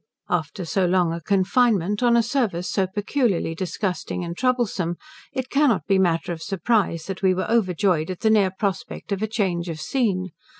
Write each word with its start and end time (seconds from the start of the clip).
After 0.31 0.65
so 0.65 0.87
long 0.87 1.13
a 1.13 1.21
confinement, 1.21 2.01
on 2.01 2.17
a 2.17 2.23
service 2.23 2.67
so 2.67 2.87
peculiarly 2.87 3.53
disgusting 3.53 4.23
and 4.23 4.35
troublesome, 4.35 4.97
it 5.31 5.51
cannot 5.51 5.85
be 5.85 5.99
matter 5.99 6.33
of 6.33 6.41
surprise 6.41 7.05
that 7.05 7.21
we 7.21 7.35
were 7.35 7.45
overjoyed 7.47 8.09
at 8.09 8.21
the 8.21 8.31
near 8.31 8.49
prospect 8.49 9.11
of 9.11 9.21
a 9.21 9.27
change 9.27 9.69
of 9.69 9.79
scene. 9.79 10.31